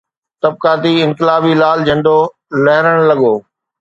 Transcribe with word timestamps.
طبقاتي 0.43 0.93
انقلابي 1.05 1.53
لال 1.61 1.79
جھنڊو 1.87 2.17
لھرڻ 2.63 2.95
لڳو 3.09 3.33